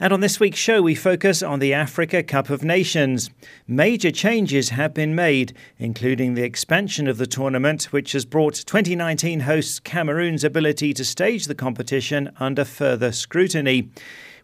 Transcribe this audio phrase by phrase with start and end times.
[0.00, 3.30] And on this week's show, we focus on the Africa Cup of Nations.
[3.68, 9.40] Major changes have been made, including the expansion of the tournament, which has brought 2019
[9.40, 13.88] hosts Cameroon's ability to stage the competition under further scrutiny.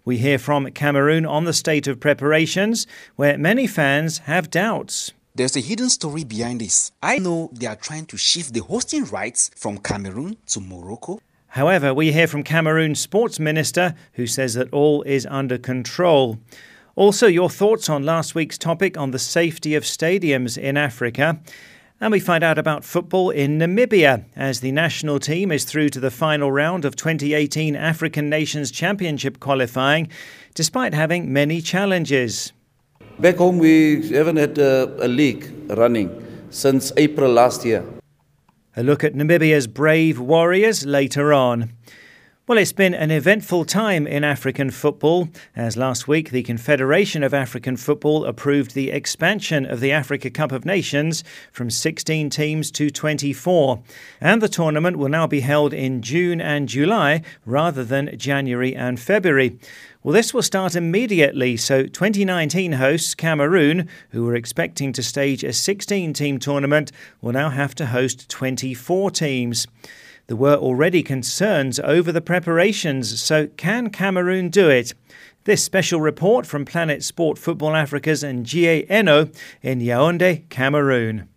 [0.04, 2.86] We hear from Cameroon on the state of preparations,
[3.16, 5.12] where many fans have doubts.
[5.34, 6.92] There's a hidden story behind this.
[7.02, 11.20] I know they are trying to shift the hosting rights from Cameroon to Morocco.
[11.50, 16.38] However, we hear from Cameroon's sports minister who says that all is under control.
[16.94, 21.40] Also, your thoughts on last week's topic on the safety of stadiums in Africa.
[22.00, 26.00] And we find out about football in Namibia as the national team is through to
[26.00, 30.08] the final round of 2018 African Nations Championship qualifying,
[30.54, 32.52] despite having many challenges.
[33.18, 36.10] Back home, we haven't had a, a league running
[36.50, 37.84] since April last year.
[38.80, 41.70] A look at Namibia's brave warriors later on.
[42.46, 47.34] Well, it's been an eventful time in African football, as last week the Confederation of
[47.34, 52.88] African Football approved the expansion of the Africa Cup of Nations from 16 teams to
[52.88, 53.82] 24.
[54.18, 58.98] And the tournament will now be held in June and July rather than January and
[58.98, 59.58] February.
[60.02, 65.52] Well, this will start immediately, so 2019 hosts Cameroon, who were expecting to stage a
[65.52, 69.66] 16 team tournament, will now have to host 24 teams.
[70.26, 74.94] There were already concerns over the preparations, so can Cameroon do it?
[75.44, 79.28] This special report from Planet Sport Football Africa's Ngie Eno
[79.60, 81.28] in Yaoundé, Cameroon.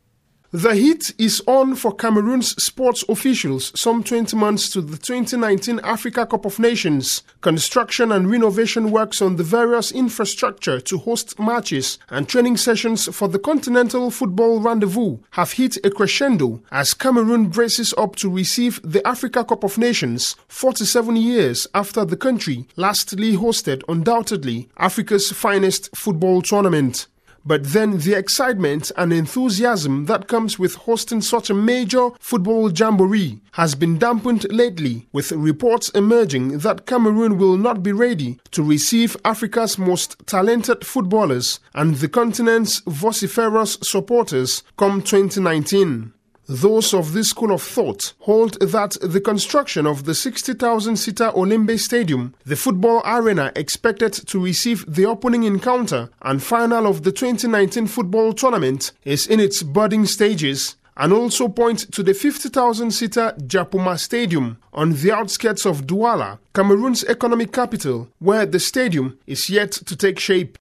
[0.55, 6.27] The heat is on for Cameroon's sports officials some 20 months to the 2019 Africa
[6.27, 7.23] Cup of Nations.
[7.41, 13.27] Construction and renovation works on the various infrastructure to host matches and training sessions for
[13.27, 19.01] the Continental Football Rendezvous have hit a crescendo as Cameroon braces up to receive the
[19.07, 26.43] Africa Cup of Nations 47 years after the country lastly hosted undoubtedly Africa's finest football
[26.43, 27.07] tournament.
[27.45, 33.41] But then the excitement and enthusiasm that comes with hosting such a major football jamboree
[33.53, 39.17] has been dampened lately, with reports emerging that Cameroon will not be ready to receive
[39.25, 46.13] Africa's most talented footballers and the continent's vociferous supporters come 2019.
[46.47, 51.79] Those of this school of thought hold that the construction of the 60,000 seater Olembe
[51.79, 57.87] Stadium, the football arena expected to receive the opening encounter and final of the 2019
[57.87, 63.97] football tournament, is in its budding stages and also point to the 50,000 seater Japoma
[63.97, 69.95] Stadium on the outskirts of Douala, Cameroon's economic capital, where the stadium is yet to
[69.95, 70.57] take shape.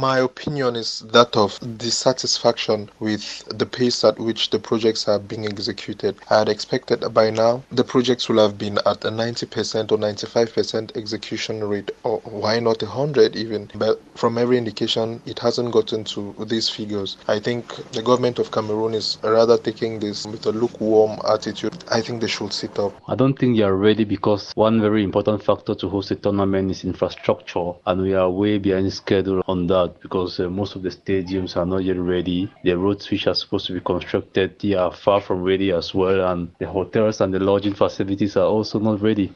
[0.00, 5.44] My opinion is that of dissatisfaction with the pace at which the projects are being
[5.44, 6.14] executed.
[6.30, 10.96] I had expected by now the projects will have been at a 90% or 95%
[10.96, 13.72] execution rate, or why not 100 even.
[13.74, 17.16] But from every indication, it hasn't gotten to these figures.
[17.26, 21.74] I think the government of Cameroon is rather taking this with a lukewarm attitude.
[21.90, 22.92] I think they should sit up.
[23.08, 26.70] I don't think they are ready because one very important factor to host a tournament
[26.70, 30.82] is infrastructure, and we are way behind schedule on that that because uh, most of
[30.82, 32.52] the stadiums are not yet ready.
[32.64, 36.30] The roads which are supposed to be constructed, they are far from ready as well,
[36.30, 39.32] and the hotels and the lodging facilities are also not ready.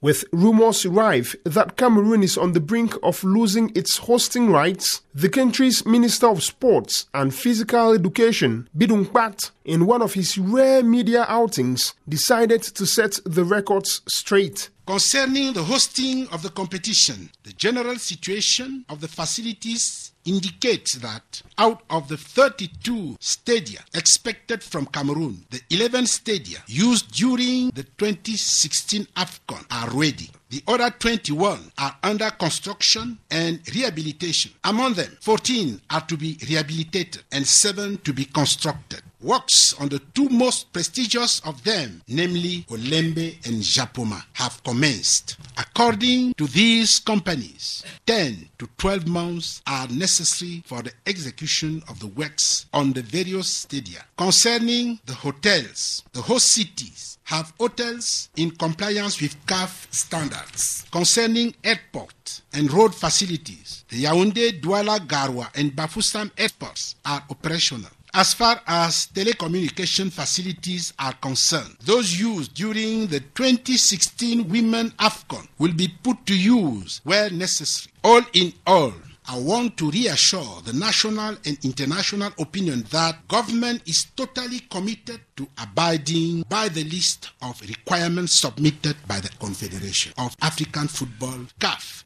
[0.00, 5.28] With rumors rife that Cameroon is on the brink of losing its hosting rights, the
[5.28, 11.24] country's Minister of Sports and Physical Education, Bidoung Mkpatt, in one of his rare media
[11.28, 14.70] outings, decided to set the records straight.
[14.84, 21.82] Concerning the hosting of the competition, the general situation of the facilities indicates that out
[21.88, 29.64] of the 32 stadia expected from Cameroon, the 11 stadia used during the 2016 AFCON
[29.70, 30.28] are ready.
[30.50, 34.52] The other 21 are under construction and rehabilitation.
[34.64, 39.02] Among them, 14 are to be rehabilitated and 7 to be constructed.
[39.22, 45.36] Works on the two most prestigious of them, namely Olembe and Japoma, have commenced.
[45.56, 52.08] According to these companies, 10 to 12 months are necessary for the execution of the
[52.08, 54.04] works on the various stadia.
[54.18, 60.84] Concerning the hotels, the host cities have hotels in compliance with CAF standards.
[60.90, 67.90] Concerning airport and road facilities, the Yaoundé, Douala, Garoua, and Bafoussam airports are operational.
[68.14, 75.72] As far as telecommunication facilities are concerned, those used during the 2016 Women AFCON will
[75.72, 77.90] be put to use where necessary.
[78.04, 78.92] All in all,
[79.26, 85.48] I want to reassure the national and international opinion that government is totally committed to
[85.56, 92.04] abiding by the list of requirements submitted by the Confederation of African Football CAF.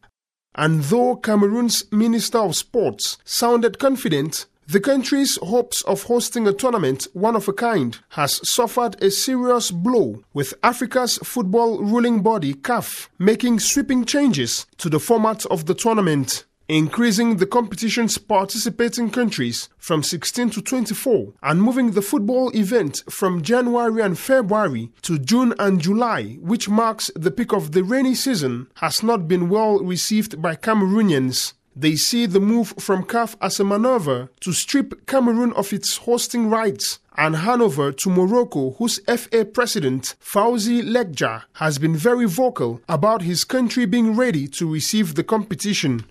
[0.54, 7.06] And though Cameroon's Minister of Sports sounded confident, the country's hopes of hosting a tournament
[7.12, 13.08] one of a kind has suffered a serious blow with Africa's football ruling body CAF
[13.18, 20.02] making sweeping changes to the format of the tournament increasing the competition's participating countries from
[20.02, 25.80] 16 to 24 and moving the football event from January and February to June and
[25.80, 30.56] July, which marks the peak of the rainy season, has not been well received by
[30.56, 31.52] Cameroonians.
[31.78, 36.48] They see the move from CAF as a maneuver to strip Cameroon of its hosting
[36.48, 42.80] rights and hand over to Morocco, whose FA president, Fouzi Lekjaa, has been very vocal
[42.88, 46.06] about his country being ready to receive the competition.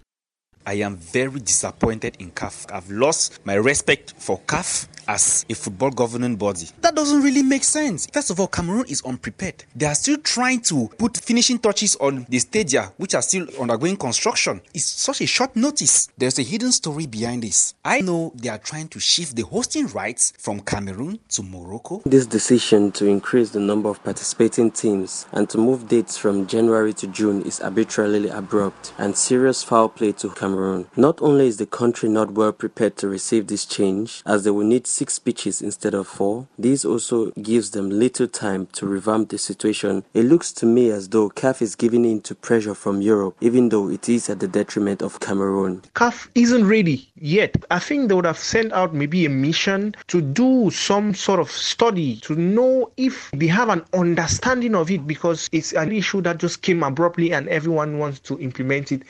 [0.68, 2.72] I am very disappointed in CAF.
[2.72, 6.69] I've lost my respect for CAF as a football governing body.
[6.81, 8.07] That doesn't really make sense.
[8.07, 9.63] First of all, Cameroon is unprepared.
[9.75, 13.98] They are still trying to put finishing touches on the stadia, which are still undergoing
[13.98, 14.62] construction.
[14.74, 16.07] It's such a short notice.
[16.18, 17.75] There's a hidden story behind this.
[17.84, 22.01] I know they are trying to shift the hosting rights from Cameroon to Morocco.
[22.06, 26.94] This decision to increase the number of participating teams and to move dates from January
[26.94, 30.46] to June is arbitrarily abrupt and serious foul play to Cameroon.
[30.46, 30.88] Cameroon.
[30.96, 34.66] Not only is the country not well prepared to receive this change, as they will
[34.66, 39.38] need six pitches instead of four, this also gives them little time to revamp the
[39.38, 40.06] situation.
[40.14, 43.68] It looks to me as though CAF is giving in to pressure from Europe, even
[43.70, 45.82] though it is at the detriment of Cameroon.
[45.96, 47.56] CAF isn't ready yet.
[47.70, 51.52] I think they would have sent out maybe a mission to do some sort of
[51.52, 56.38] study to know if they have an understanding of it because it's an issue that
[56.38, 59.04] just came abruptly and everyone wants to implement it.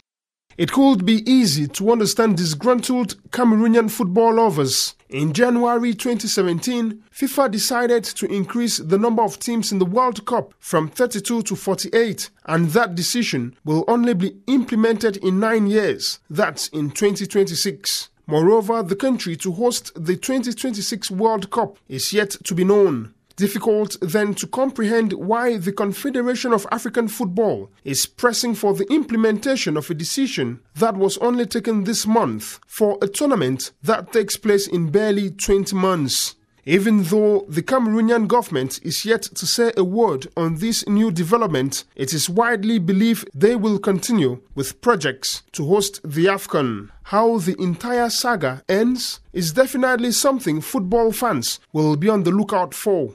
[0.58, 4.96] It could be easy to understand disgruntled Cameroonian football lovers.
[5.16, 10.54] In January 2017, FIFA decided to increase the number of teams in the World Cup
[10.60, 16.20] from 32 to 48, and that decision will only be implemented in nine years.
[16.30, 18.10] That's in 2026.
[18.28, 23.14] Moreover, the country to host the 2026 World Cup is yet to be known.
[23.38, 29.76] Difficult then to comprehend why the Confederation of African Football is pressing for the implementation
[29.76, 34.68] of a decision that was only taken this month for a tournament that takes place
[34.68, 36.36] in barely 20 months.
[36.68, 41.84] Even though the Cameroonian government is yet to say a word on this new development,
[41.96, 46.90] it is widely believed they will continue with projects to host the AFCON.
[47.04, 52.74] How the entire saga ends is definitely something football fans will be on the lookout
[52.74, 53.14] for.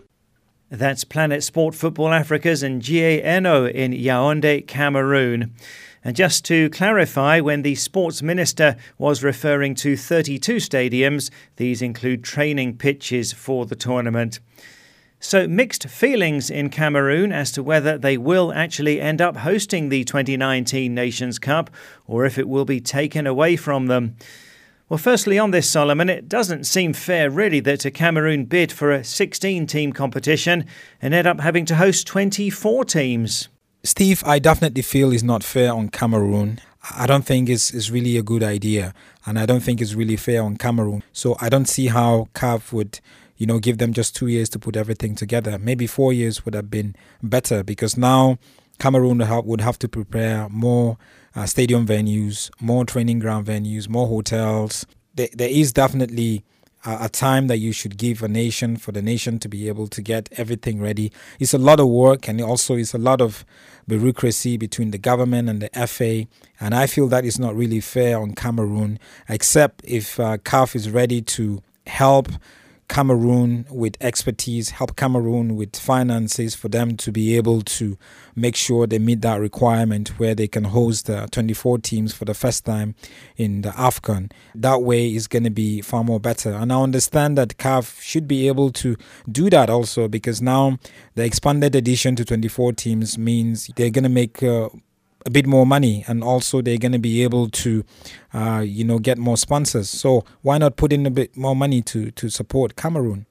[0.73, 5.53] That's Planet Sport Football Africa's Ngie Eno in Yaoundé, Cameroon.
[6.05, 12.23] And just to clarify, when the sports minister was referring to 32 stadiums, these include
[12.23, 14.39] training pitches for the tournament.
[15.19, 20.05] So, mixed feelings in Cameroon as to whether they will actually end up hosting the
[20.05, 21.71] 2019 Nations Cup
[22.07, 24.15] or if it will be taken away from them.
[24.91, 28.91] Well, firstly, on this, Solomon, it doesn't seem fair, really, that a Cameroon bid for
[28.91, 30.67] a 16 team competition
[31.01, 33.49] and end up having to host 24 teams.
[33.85, 36.59] Steve, I definitely feel it's not fair on Cameroon.
[36.99, 38.93] I don't think it's, it's really a good idea,
[39.25, 41.05] and I don't think it's really fair on Cameroon.
[41.13, 42.99] So I don't see how CAF would,
[43.37, 45.57] you know, give them just two years to put everything together.
[45.57, 48.39] Maybe four years would have been better because now
[48.81, 50.99] Cameroon would have to prepare more
[51.37, 54.87] uh, stadium venues, more training ground venues, more hotels.
[55.15, 56.45] There, there is definitely
[56.85, 59.87] a, a time that you should give a nation for the nation to be able
[59.89, 61.13] to get everything ready.
[61.39, 63.45] It's a lot of work and also it's a lot of
[63.87, 66.27] bureaucracy between the government and the FA.
[66.59, 70.91] And I feel that is not really fair on Cameroon, except if uh, CAF is
[70.91, 72.29] ready to help
[72.91, 77.97] Cameroon with expertise, help Cameroon with finances for them to be able to
[78.35, 82.35] make sure they meet that requirement where they can host the 24 teams for the
[82.35, 82.97] first time
[83.37, 84.33] in the AFCON.
[84.57, 86.53] That way is going to be far more better.
[86.53, 88.97] And I understand that CAF should be able to
[89.31, 90.77] do that also because now
[91.15, 94.69] the expanded edition to 24 teams means they're going to make uh,
[95.27, 97.85] a bit more money and also they're going to be able to
[98.33, 101.83] uh, you know get more sponsors so why not put in a bit more money
[101.83, 103.27] to to support cameroon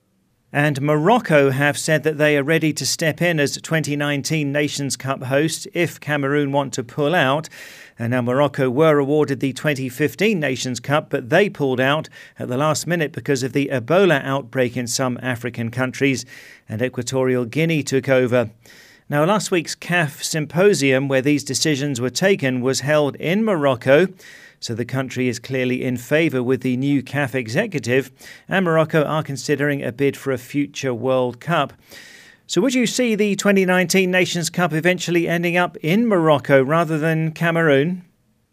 [0.52, 5.22] And Morocco have said that they are ready to step in as 2019 Nations Cup
[5.26, 7.48] host if Cameroon want to pull out.
[8.00, 12.58] And now Morocco were awarded the 2015 Nations Cup, but they pulled out at the
[12.58, 16.26] last minute because of the Ebola outbreak in some African countries,
[16.68, 18.50] and Equatorial Guinea took over.
[19.12, 24.08] Now, last week's CAF symposium, where these decisions were taken, was held in Morocco.
[24.60, 28.12] So the country is clearly in favour with the new CAF executive,
[28.48, 31.74] and Morocco are considering a bid for a future World Cup.
[32.46, 37.32] So, would you see the 2019 Nations Cup eventually ending up in Morocco rather than
[37.32, 38.04] Cameroon?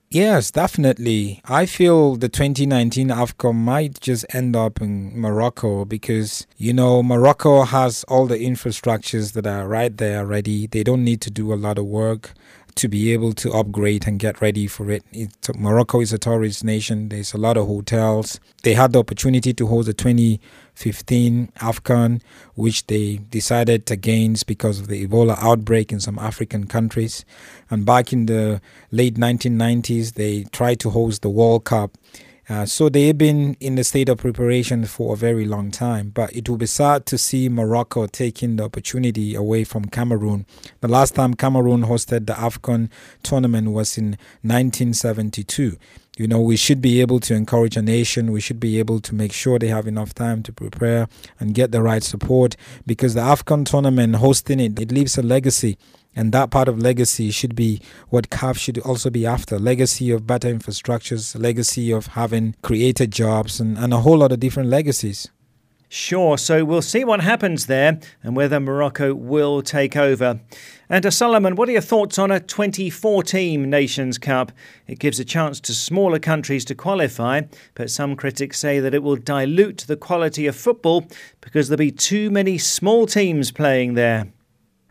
[0.09, 1.41] Yes, definitely.
[1.45, 7.63] I feel the 2019 AFCON might just end up in Morocco because, you know, Morocco
[7.65, 10.69] has all the infrastructures that are right there ready.
[10.69, 12.35] They don't need to do a lot of work
[12.77, 15.03] to be able to upgrade and get ready for it.
[15.13, 17.09] It's, Morocco is a tourist nation.
[17.09, 18.39] There's a lot of hotels.
[18.63, 22.21] They had the opportunity to host the 2015 AFCON,
[22.55, 27.25] which they decided against because of the Ebola outbreak in some African countries.
[27.71, 31.97] And back in the late 1990s, they tried to host the World Cup
[32.49, 36.35] uh, so they've been in the state of preparation for a very long time, but
[36.35, 40.47] it will be sad to see Morocco taking the opportunity away from Cameroon.
[40.81, 42.89] The last time Cameroon hosted the AFCON
[43.25, 44.11] tournament was in
[44.43, 45.77] 1972.
[46.19, 48.31] You know, we should be able to encourage a nation.
[48.31, 51.09] We should be able to make sure they have enough time to prepare
[51.41, 55.77] and get the right support because the AFCON tournament, hosting it, it leaves a legacy
[56.17, 60.27] and that part of legacy should be what CAF should also be after legacy of
[60.27, 65.29] better infrastructures, legacy of having created jobs, and, and a whole lot of different legacies.
[65.89, 70.41] Sure, so we'll see what happens there and whether Morocco will take over.
[70.89, 74.51] And uh, Solomon, what are your thoughts on a 24 team Nations Cup?
[74.89, 77.43] It gives a chance to smaller countries to qualify,
[77.75, 81.07] but some critics say that it will dilute the quality of football
[81.41, 84.27] because there'll be too many small teams playing there.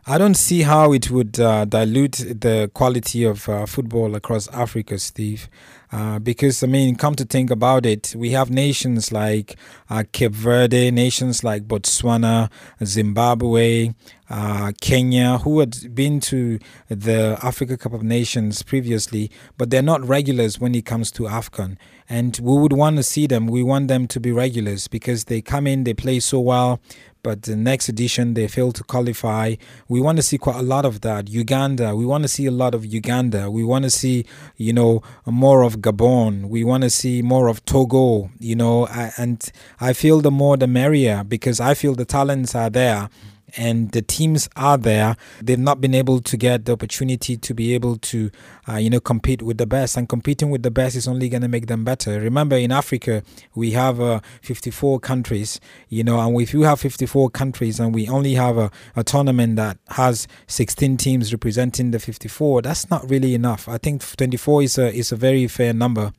[0.07, 4.99] I don't see how it would uh, dilute the quality of uh, football across Africa,
[4.99, 5.49] Steve.
[5.91, 9.55] Uh, because, I mean, come to think about it, we have nations like
[9.89, 12.51] uh, Cape Verde, nations like Botswana,
[12.83, 13.93] Zimbabwe,
[14.29, 20.05] uh, Kenya, who had been to the Africa Cup of Nations previously, but they're not
[20.07, 21.77] regulars when it comes to AFCON.
[22.09, 23.47] And we would want to see them.
[23.47, 26.79] We want them to be regulars because they come in, they play so well,
[27.23, 29.55] but the next edition they failed to qualify.
[29.87, 31.27] We want to see quite a lot of that.
[31.27, 33.49] Uganda, we want to see a lot of Uganda.
[33.49, 34.25] We want to see,
[34.57, 36.49] you know, more of Gabon.
[36.49, 38.85] We want to see more of Togo, you know,
[39.17, 43.09] and I feel the more the merrier because I feel the talents are there
[43.57, 45.15] and the teams are there.
[45.41, 48.31] They've not been able to get the opportunity to be able to,
[48.67, 49.97] uh, you know, compete with the best.
[49.97, 52.19] And competing with the best is only going to make them better.
[52.19, 55.59] Remember, in Africa, we have uh, 54 countries,
[55.89, 59.55] you know, and if you have 54 countries and we only have a, a tournament
[59.55, 63.67] that has 16 teams representing the 54, that's not really enough.
[63.69, 66.11] I think 24 is a is a very fair number.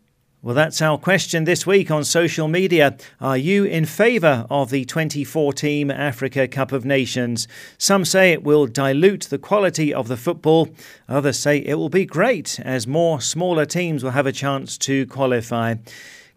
[0.46, 2.96] Well, that's our question this week on social media.
[3.20, 7.48] Are you in favour of the 2014 Africa Cup of Nations?
[7.78, 10.68] Some say it will dilute the quality of the football.
[11.08, 15.04] Others say it will be great as more smaller teams will have a chance to
[15.06, 15.74] qualify.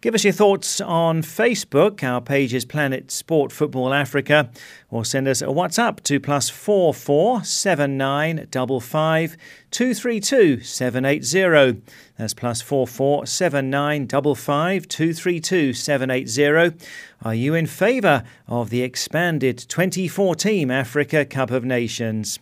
[0.00, 2.02] Give us your thoughts on Facebook.
[2.02, 4.48] Our page is Planet Sport Football Africa,
[4.88, 9.36] or send us a WhatsApp to plus four four seven nine double five
[9.70, 11.76] two three two seven eight zero.
[12.16, 16.72] That's plus four four seven nine double five two three two seven eight zero.
[17.22, 22.38] Are you in favour of the expanded 24 team Africa Cup of Nations?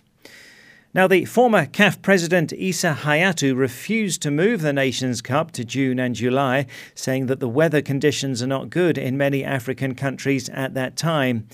[0.99, 6.01] Now, the former CAF president Issa Hayatou refused to move the Nations Cup to June
[6.01, 10.75] and July, saying that the weather conditions are not good in many African countries at
[10.75, 11.47] that time.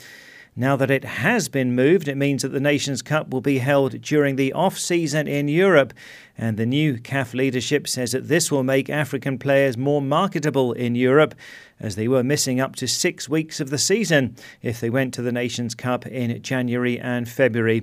[0.56, 4.00] Now that it has been moved, it means that the Nations Cup will be held
[4.00, 5.92] during the off season in Europe.
[6.38, 10.94] And the new CAF leadership says that this will make African players more marketable in
[10.94, 11.34] Europe,
[11.78, 15.20] as they were missing up to six weeks of the season if they went to
[15.20, 17.82] the Nations Cup in January and February.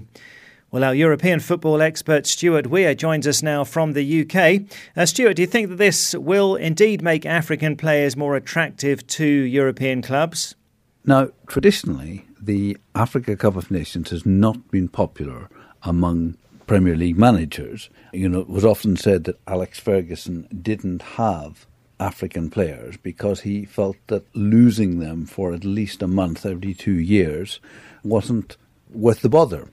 [0.71, 4.61] Well, our European football expert Stuart Weir joins us now from the UK.
[4.95, 9.25] Uh, Stuart, do you think that this will indeed make African players more attractive to
[9.25, 10.55] European clubs?
[11.03, 15.49] Now, traditionally, the Africa Cup of Nations has not been popular
[15.83, 16.37] among
[16.67, 17.89] Premier League managers.
[18.13, 21.65] You know, it was often said that Alex Ferguson didn't have
[21.99, 26.97] African players because he felt that losing them for at least a month every two
[26.97, 27.59] years
[28.05, 28.55] wasn't
[28.89, 29.67] worth the bother.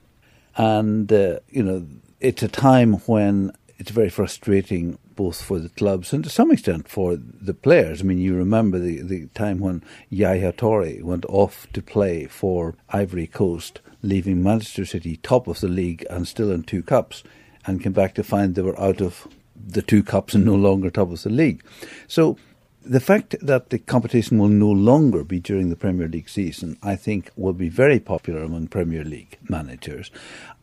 [0.55, 1.87] And, uh, you know,
[2.19, 6.87] it's a time when it's very frustrating both for the clubs and to some extent
[6.87, 8.01] for the players.
[8.01, 12.75] I mean, you remember the, the time when Yaya Toure went off to play for
[12.89, 17.23] Ivory Coast, leaving Manchester City top of the league and still in two cups,
[17.65, 20.89] and came back to find they were out of the two cups and no longer
[20.89, 21.63] top of the league.
[22.07, 22.37] So
[22.81, 26.95] the fact that the competition will no longer be during the Premier League season, I
[26.95, 30.11] think, will be very popular among Premier League managers.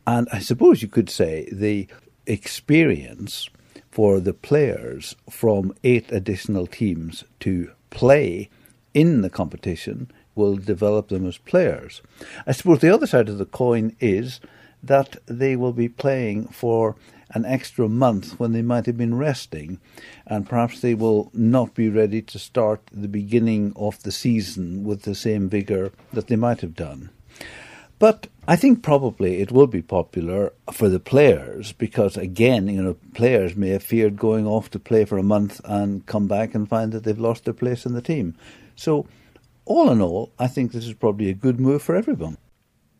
[0.05, 1.87] And I suppose you could say the
[2.25, 3.49] experience
[3.91, 8.49] for the players from eight additional teams to play
[8.93, 12.01] in the competition will develop them as players.
[12.45, 14.39] I suppose the other side of the coin is
[14.83, 16.95] that they will be playing for
[17.31, 19.79] an extra month when they might have been resting,
[20.25, 25.03] and perhaps they will not be ready to start the beginning of the season with
[25.03, 27.09] the same vigour that they might have done.
[27.99, 32.95] But I think probably it will be popular for the players because, again, you know,
[33.13, 36.69] players may have feared going off to play for a month and come back and
[36.69, 38.35] find that they've lost their place in the team.
[38.75, 39.07] So,
[39.65, 42.37] all in all, I think this is probably a good move for everyone.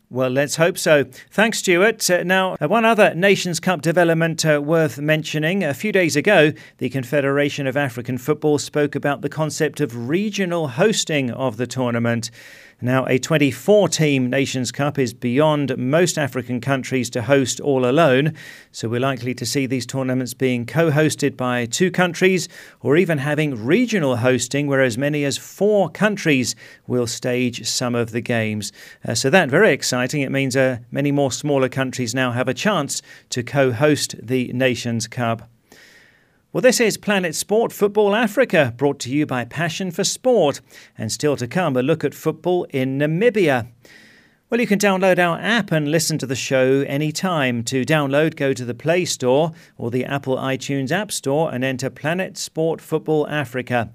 [0.10, 1.04] Well, let's hope so.
[1.32, 2.10] Thanks, Stuart.
[2.10, 5.66] Uh, now, uh, one other Nations Cup development uh, worth mentioning.
[5.66, 10.70] A few days ago, the Confederation of African Football spoke about the concept of regional
[10.70, 12.32] hosting of the tournament.
[12.80, 18.36] Now, a 24 team Nations Cup is beyond most African countries to host all alone,
[18.72, 22.48] so we're likely to see these tournaments being co hosted by two countries
[22.82, 26.56] or even having regional hosting where as many as four countries
[26.86, 28.72] will stage some of the games.
[29.04, 30.22] Uh, so, that very exciting.
[30.22, 34.54] It means uh, many more smaller countries now have a chance to co host the
[34.54, 35.50] Nations Cup.
[36.54, 40.62] Well, this is Planet Sport Football Africa, brought to you by Passion for Sport.
[40.98, 43.68] And still to come, a look at football in Namibia.
[44.50, 47.64] Well, you can download our app and listen to the show anytime.
[47.66, 51.90] To download, go to the Play Store or the Apple iTunes App Store and enter
[51.90, 53.92] Planet Sport Football Africa.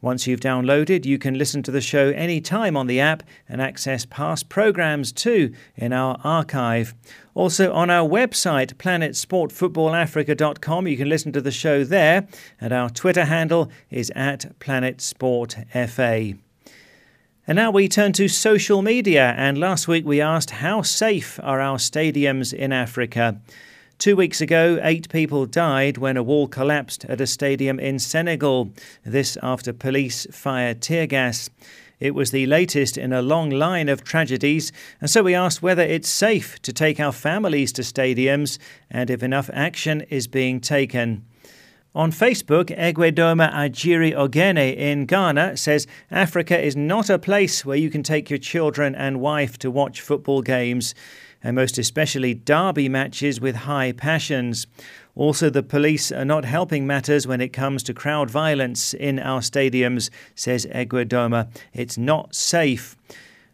[0.00, 4.04] Once you've downloaded, you can listen to the show anytime on the app and access
[4.04, 6.94] past programs too in our archive.
[7.34, 12.28] Also, on our website, planetsportfootballafrica.com, you can listen to the show there,
[12.60, 16.38] and our Twitter handle is at planetsportfa.
[17.48, 19.32] And now we turn to social media.
[19.36, 23.40] And last week we asked how safe are our stadiums in Africa?
[23.98, 28.70] Two weeks ago, eight people died when a wall collapsed at a stadium in Senegal.
[29.04, 31.48] This after police fired tear gas.
[31.98, 35.82] It was the latest in a long line of tragedies, and so we asked whether
[35.82, 38.58] it's safe to take our families to stadiums
[38.90, 41.24] and if enough action is being taken.
[41.94, 47.88] On Facebook, Egwedoma Ajiri Ogene in Ghana says Africa is not a place where you
[47.88, 50.94] can take your children and wife to watch football games
[51.46, 54.66] and most especially derby matches with high passions.
[55.14, 59.38] Also, the police are not helping matters when it comes to crowd violence in our
[59.38, 61.48] stadiums, says Egwedoma.
[61.72, 62.96] It's not safe.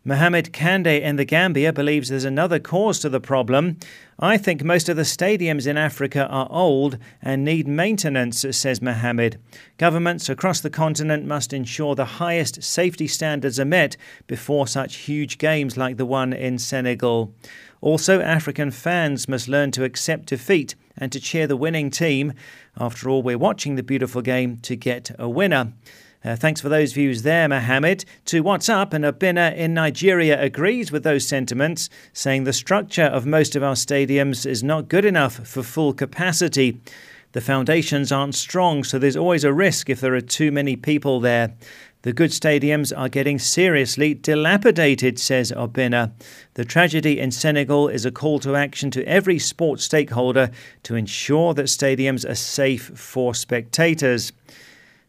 [0.04, 3.76] Mohamed Kande in the Gambia believes there's another cause to the problem.
[4.18, 9.38] I think most of the stadiums in Africa are old and need maintenance, says Mohamed.
[9.76, 15.36] Governments across the continent must ensure the highest safety standards are met before such huge
[15.36, 17.32] games like the one in Senegal.
[17.82, 22.32] Also, African fans must learn to accept defeat and to cheer the winning team.
[22.78, 25.72] After all, we're watching the beautiful game to get a winner.
[26.24, 28.04] Uh, thanks for those views there, Mohammed.
[28.26, 33.56] To WhatsApp, and Obina in Nigeria agrees with those sentiments, saying the structure of most
[33.56, 36.80] of our stadiums is not good enough for full capacity.
[37.32, 41.18] The foundations aren't strong, so there's always a risk if there are too many people
[41.18, 41.54] there.
[42.02, 46.10] The good stadiums are getting seriously dilapidated, says Obina.
[46.54, 50.50] The tragedy in Senegal is a call to action to every sports stakeholder
[50.82, 54.32] to ensure that stadiums are safe for spectators.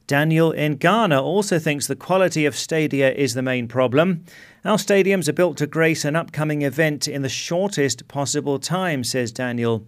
[0.05, 4.23] Daniel in Ghana also thinks the quality of stadia is the main problem.
[4.63, 9.31] Our stadiums are built to grace an upcoming event in the shortest possible time, says
[9.31, 9.87] Daniel.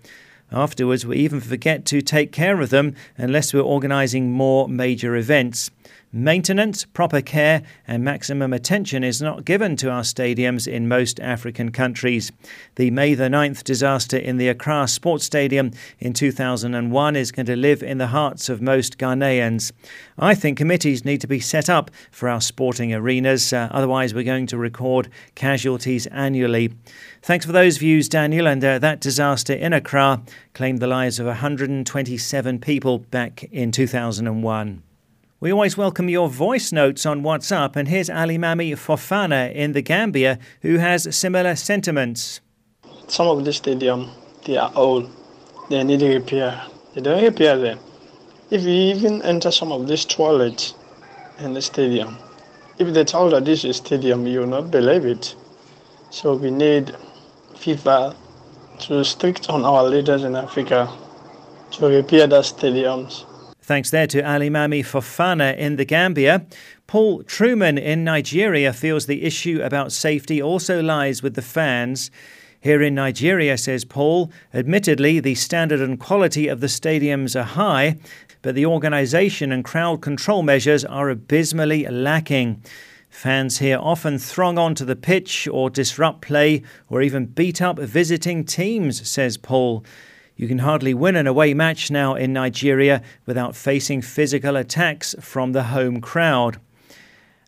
[0.52, 5.70] Afterwards, we even forget to take care of them unless we're organising more major events.
[6.18, 11.74] Maintenance, proper care, and maximum attention is not given to our stadiums in most African
[11.74, 12.32] countries.
[12.76, 17.58] The May the 9th disaster in the Accra Sports Stadium in 2001 is going to
[17.58, 19.74] live in the hearts of most Ghanaians.
[20.18, 24.24] I think committees need to be set up for our sporting arenas, uh, otherwise, we're
[24.24, 26.74] going to record casualties annually.
[27.24, 28.48] Thanks for those views, Daniel.
[28.48, 30.24] And uh, that disaster in Accra
[30.54, 34.82] claimed the lives of 127 people back in 2001.
[35.42, 40.40] We always welcome your voice notes on WhatsApp, and here's Alimami Fofana in the Gambia
[40.62, 42.40] who has similar sentiments.
[43.10, 44.12] Some of the stadium
[44.46, 45.12] they are old,
[45.70, 46.64] they need repair.
[46.94, 47.80] They don't repair them.
[48.50, 50.74] If you even enter some of these toilets
[51.40, 52.18] in the stadium,
[52.80, 55.36] if they tell that this is stadium, you will not believe it.
[56.12, 56.96] So we need
[57.56, 58.16] FIFA
[58.88, 60.90] to strict on our leaders in Africa
[61.72, 63.26] to repair the stadiums.
[63.66, 66.46] Thanks there to Alimami Fofana in the Gambia.
[66.86, 72.12] Paul Truman in Nigeria feels the issue about safety also lies with the fans.
[72.62, 77.98] Here in Nigeria, says Paul, admittedly, the standard and quality of the stadiums are high,
[78.44, 82.62] but the organisation and crowd control measures are abysmally lacking.
[83.10, 88.46] Fans here often throng onto the pitch or disrupt play or even beat up visiting
[88.46, 89.84] teams, says Paul.
[90.36, 95.54] You can hardly win an away match now in Nigeria without facing physical attacks from
[95.54, 96.60] the home crowd.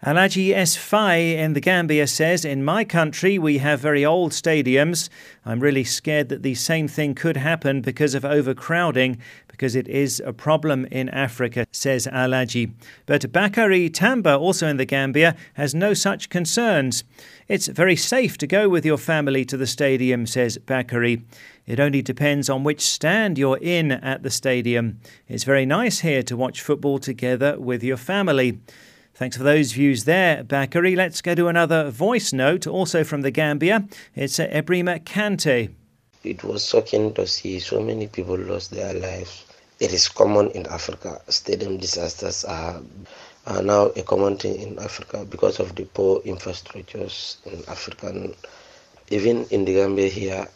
[0.06, 0.76] Alaji S.
[0.76, 5.10] Fai in the Gambia says, In my country, we have very old stadiums.
[5.44, 10.22] I'm really scared that the same thing could happen because of overcrowding, because it is
[10.24, 12.74] a problem in Africa, says Alaji.
[13.08, 17.04] But Bakari Tamba, also in the Gambia, has no such concerns.
[17.48, 21.24] It's very safe to go with your family to the stadium, says Bakari.
[21.68, 25.02] It only depends on which stand you're in at the stadium.
[25.28, 28.60] It's very nice here to watch football together with your family.
[29.14, 30.96] Thanks for those views there, Bakari.
[30.96, 33.86] Let's go to another voice note, also from the Gambia.
[34.16, 35.74] It's uh, Ebrima Kante.
[36.24, 39.44] It was shocking to see so many people lost their lives.
[39.82, 41.20] It is common in Africa.
[41.28, 42.80] Stadium disasters are,
[43.46, 48.32] are now a common thing in Africa because of the poor infrastructures in Africa.
[49.10, 50.48] Even in the Gambia here,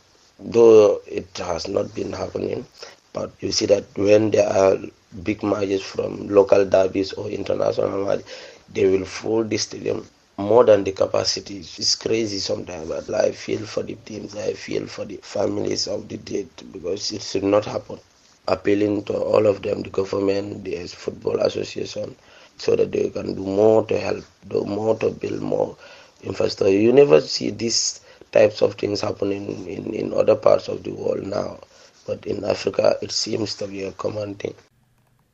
[0.43, 2.65] though it has not been happening,
[3.13, 4.77] but you see that when there are
[5.23, 8.25] big matches from local derbies or international matches,
[8.73, 10.05] they will fill the stadium
[10.37, 11.57] more than the capacity.
[11.59, 16.07] It's crazy sometimes, but I feel for the teams, I feel for the families of
[16.09, 17.99] the dead because it should not happen.
[18.47, 22.15] Appealing to all of them, the government, the football association,
[22.57, 25.77] so that they can do more to help, do more to build more
[26.23, 26.73] infrastructure.
[26.77, 28.00] You never see these
[28.31, 31.59] types of things happening in, in other parts of the world now,
[32.07, 34.55] but in Africa it seems to be a common thing.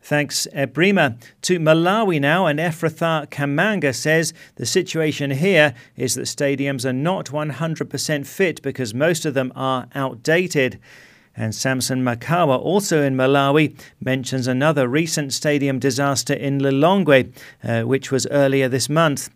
[0.08, 1.20] Thanks, Ebrima.
[1.42, 7.26] To Malawi now, and Ephratha Kamanga says the situation here is that stadiums are not
[7.26, 10.80] 100% fit because most of them are outdated.
[11.36, 17.34] And Samson Makawa, also in Malawi, mentions another recent stadium disaster in Lilongwe,
[17.64, 19.30] uh, which was earlier this month.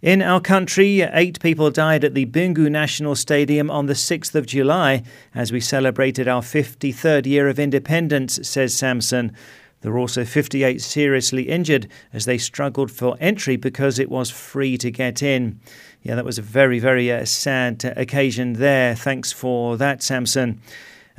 [0.00, 4.46] In our country, eight people died at the Bingu National Stadium on the 6th of
[4.46, 5.02] July
[5.34, 9.32] as we celebrated our 53rd year of independence, says Samson.
[9.80, 14.78] There were also 58 seriously injured as they struggled for entry because it was free
[14.78, 15.58] to get in.
[16.02, 18.94] Yeah, that was a very, very uh, sad occasion there.
[18.94, 20.60] Thanks for that, Samson.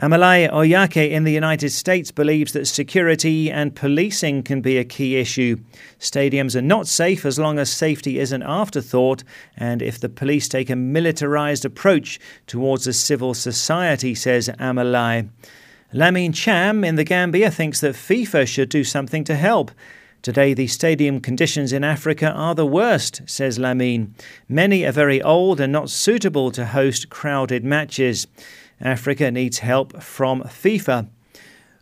[0.01, 5.17] Amalai Oyake in the United States believes that security and policing can be a key
[5.17, 5.57] issue.
[5.99, 9.25] Stadiums are not safe as long as safety is an afterthought,
[9.57, 15.27] and if the police take a militarized approach towards a civil society, says Amalai.
[15.93, 19.69] Lamine Cham in the Gambia thinks that FIFA should do something to help.
[20.21, 24.13] Today, the stadium conditions in Africa are the worst, says Lamine.
[24.47, 28.27] Many are very old and not suitable to host crowded matches.
[28.82, 31.10] Africa needs help from FIFA.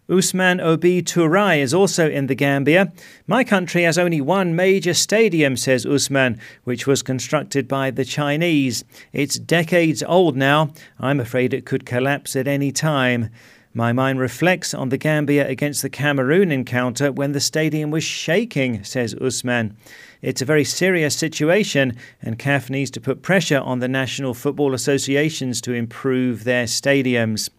[0.09, 2.93] Usman Obi Turai is also in the Gambia.
[3.27, 8.85] My country has only one major stadium, says Usman, which was constructed by the Chinese.
[9.11, 10.71] It's decades old now.
[10.97, 13.29] I'm afraid it could collapse at any time.
[13.77, 18.83] My mind reflects on the Gambia against the Cameroon encounter when the stadium was shaking,
[18.83, 19.77] says Usman.
[20.23, 24.73] It's a very serious situation, and CAF needs to put pressure on the national football
[24.73, 27.51] associations to improve their stadiums.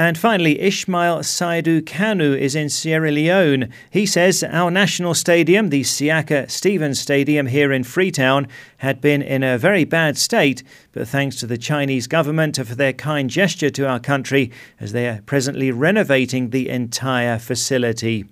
[0.00, 3.68] And finally, Ishmael Saidu Kanu is in Sierra Leone.
[3.90, 9.42] He says our national stadium, the Siaka Stevens Stadium here in Freetown, had been in
[9.42, 13.88] a very bad state, but thanks to the Chinese government for their kind gesture to
[13.88, 18.24] our country, as they are presently renovating the entire facility.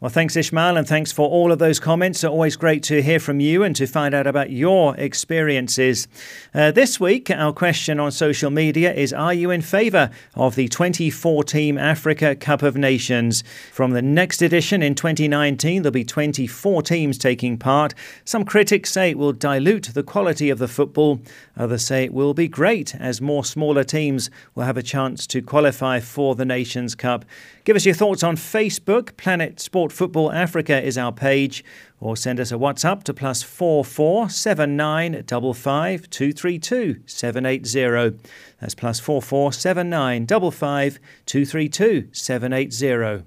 [0.00, 2.22] Well, thanks, Ishmael, and thanks for all of those comments.
[2.22, 6.06] Always great to hear from you and to find out about your experiences.
[6.54, 10.68] Uh, this week, our question on social media is Are you in favour of the
[10.68, 13.42] 24 team Africa Cup of Nations?
[13.72, 17.92] From the next edition in 2019, there'll be 24 teams taking part.
[18.24, 21.20] Some critics say it will dilute the quality of the football,
[21.56, 25.42] others say it will be great as more smaller teams will have a chance to
[25.42, 27.24] qualify for the Nations Cup.
[27.64, 29.16] Give us your thoughts on Facebook.
[29.18, 31.64] Planet Sport Football Africa is our page,
[32.00, 36.58] or send us a WhatsApp to plus four four seven nine double five two three
[36.58, 38.14] two seven eight zero.
[38.60, 43.24] That's plus four four seven nine double five two three two seven eight zero.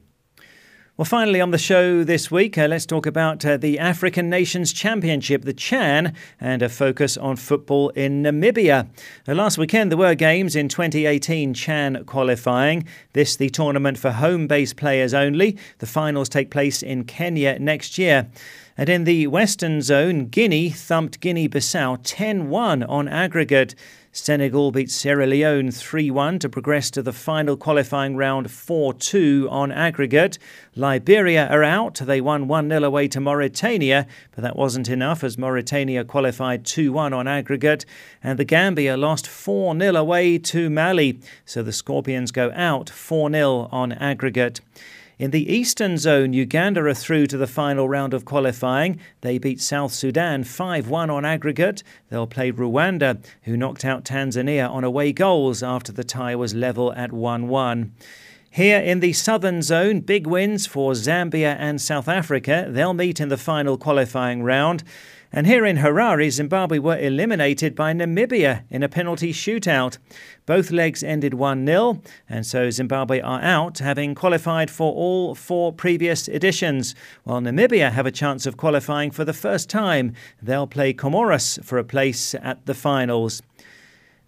[1.01, 4.71] Well, finally, on the show this week, uh, let's talk about uh, the African Nations
[4.71, 8.87] Championship, the CHAN, and a focus on football in Namibia.
[9.27, 12.85] Uh, last weekend, there were games in 2018 CHAN qualifying.
[13.13, 15.57] This, the tournament for home based players only.
[15.79, 18.29] The finals take place in Kenya next year.
[18.77, 23.73] And in the Western Zone, Guinea thumped Guinea Bissau 10 1 on aggregate.
[24.13, 29.47] Senegal beat Sierra Leone 3 1 to progress to the final qualifying round 4 2
[29.49, 30.37] on aggregate.
[30.75, 31.95] Liberia are out.
[31.95, 36.91] They won 1 0 away to Mauritania, but that wasn't enough as Mauritania qualified 2
[36.91, 37.85] 1 on aggregate.
[38.21, 43.31] And the Gambia lost 4 0 away to Mali, so the Scorpions go out 4
[43.31, 44.59] 0 on aggregate.
[45.21, 48.99] In the Eastern Zone, Uganda are through to the final round of qualifying.
[49.21, 51.83] They beat South Sudan 5 1 on aggregate.
[52.09, 56.91] They'll play Rwanda, who knocked out Tanzania on away goals after the tie was level
[56.93, 57.93] at 1 1.
[58.49, 62.65] Here in the southern zone, big wins for Zambia and South Africa.
[62.67, 64.83] They'll meet in the final qualifying round.
[65.33, 69.97] And here in Harare, Zimbabwe were eliminated by Namibia in a penalty shootout.
[70.45, 75.71] Both legs ended 1 0, and so Zimbabwe are out, having qualified for all four
[75.71, 80.13] previous editions, while Namibia have a chance of qualifying for the first time.
[80.41, 83.41] They'll play Comoros for a place at the finals.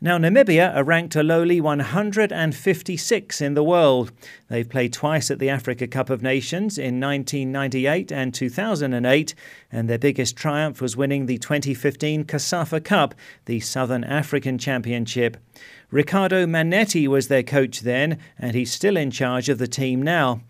[0.04, 4.12] Now, Namibia are ranked a lowly 156 in the world.
[4.50, 9.34] They've played twice at the Africa Cup of Nations in 1998 and 2008,
[9.72, 15.38] and their biggest triumph was winning the 2015 COSAFA Cup, the Southern African Championship.
[15.90, 20.42] Ricardo Mannetti was their coach then, and he's still in charge of the team now.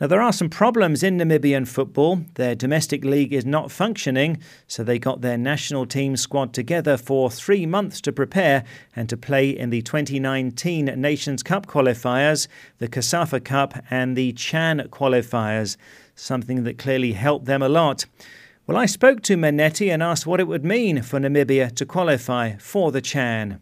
[0.00, 2.22] Now, there are some problems in Namibian football.
[2.36, 7.30] Their domestic league is not functioning, so they got their national team squad together for
[7.30, 8.64] three months to prepare
[8.96, 14.88] and to play in the 2019 Nations Cup qualifiers, the COSAFA Cup, and the CHAN
[14.90, 15.76] qualifiers,
[16.14, 18.06] something that clearly helped them a lot.
[18.66, 22.56] Well, I spoke to Mannetti and asked what it would mean for Namibia to qualify
[22.56, 23.60] for the CHAN.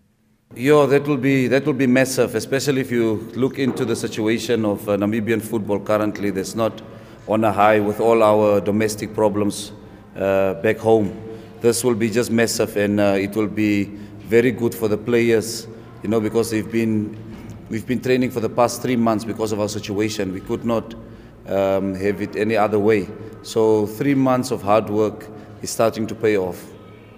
[0.56, 4.64] Yeah, that will be that will be massive, especially if you look into the situation
[4.64, 6.30] of uh, Namibian football currently.
[6.30, 6.80] That's not
[7.28, 9.72] on a high with all our domestic problems
[10.16, 11.12] uh, back home.
[11.60, 13.84] This will be just massive, and uh, it will be
[14.24, 15.68] very good for the players,
[16.02, 17.14] you know, because they've been
[17.68, 20.32] we've been training for the past three months because of our situation.
[20.32, 20.94] We could not
[21.46, 23.06] um, have it any other way.
[23.42, 25.26] So three months of hard work
[25.60, 26.64] is starting to pay off.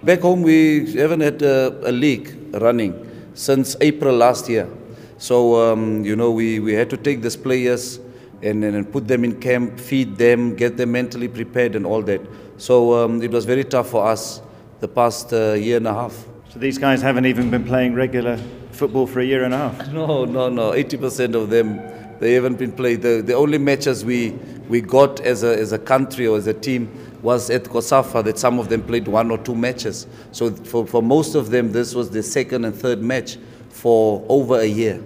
[0.03, 3.07] Back home, we haven't had a, a league running
[3.41, 4.69] since April last year.
[5.17, 7.99] So, um, you know, we, we had to take these players
[8.43, 12.21] and, and put them in camp, feed them, get them mentally prepared and all that.
[12.57, 14.41] So um, it was very tough for us
[14.79, 16.25] the past uh, year and a half.
[16.49, 18.37] So these guys haven't even been playing regular
[18.71, 19.87] football for a year and a half?
[19.91, 20.71] No, no, no.
[20.71, 21.81] 80% of them,
[22.19, 23.01] they haven't been played.
[23.01, 24.31] The, the only matches we,
[24.69, 26.89] we got as a, as a country or as a team
[27.21, 30.07] was at COSAFA that some of them played one or two matches.
[30.31, 33.37] So for, for most of them, this was the second and third match
[33.69, 35.01] for over a year.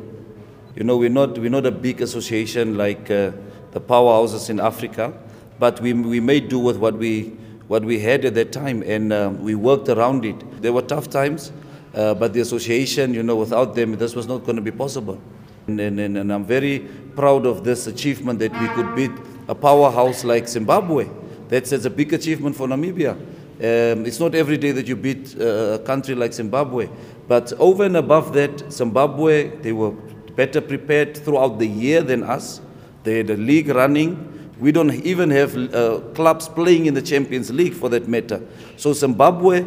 [0.75, 3.31] You know, we're not, we're not a big association like uh,
[3.71, 5.13] the powerhouses in Africa,
[5.59, 7.29] but we, we made do with what we,
[7.67, 10.61] what we had at that time and um, we worked around it.
[10.61, 11.51] There were tough times,
[11.93, 15.21] uh, but the association, you know, without them, this was not going to be possible.
[15.67, 16.79] And, and, and I'm very
[17.15, 19.11] proud of this achievement that we could beat
[19.47, 21.09] a powerhouse like Zimbabwe.
[21.47, 23.11] That's, that's a big achievement for Namibia.
[23.11, 25.43] Um, it's not every day that you beat uh,
[25.75, 26.89] a country like Zimbabwe.
[27.27, 29.91] But over and above that, Zimbabwe, they were
[30.35, 32.61] better prepared throughout the year than us.
[33.03, 34.51] They had a league running.
[34.59, 38.41] We don't even have uh, clubs playing in the Champions League for that matter.
[38.77, 39.65] So Zimbabwe,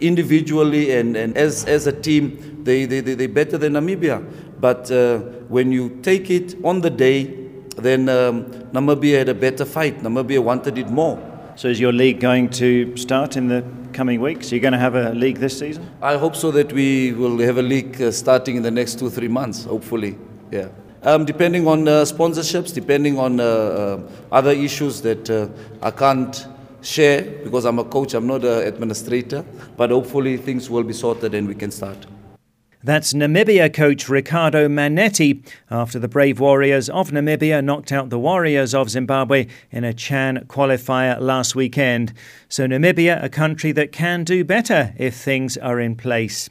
[0.00, 4.24] individually and, and as, as a team, they, they, they, they're better than Namibia.
[4.60, 7.47] But uh, when you take it on the day,
[7.84, 10.00] then um, Namibia had a better fight.
[10.02, 11.18] Namibia wanted it more.
[11.56, 14.52] So is your league going to start in the coming weeks?
[14.52, 15.90] You're you going to have a league this season?
[16.00, 19.10] I hope so that we will have a league uh, starting in the next two,
[19.10, 20.16] three months, hopefully.
[20.52, 20.68] Yeah.
[21.02, 25.48] Um, depending on uh, sponsorships, depending on uh, uh other issues that uh,
[25.82, 26.46] I can't
[26.80, 29.44] share because I'm a coach, I'm not an administrator,
[29.76, 32.06] but hopefully things will be sorted and we can start.
[32.84, 38.72] That's Namibia coach Ricardo Mannetti after the Brave Warriors of Namibia knocked out the Warriors
[38.72, 42.12] of Zimbabwe in a Chan qualifier last weekend.
[42.48, 46.48] So, Namibia, a country that can do better if things are in place.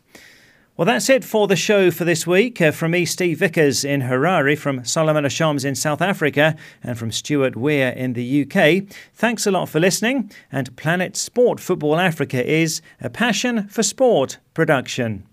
[0.76, 2.62] Well, that's it for the show for this week.
[2.62, 7.12] Uh, from me, Steve Vickers in Harare, from Solomon Ashoms in South Africa, and from
[7.12, 8.84] Stuart Weir in the UK.
[9.14, 10.30] Thanks a lot for listening.
[10.52, 15.26] And Planet Sport Football Africa is a passion for sport production.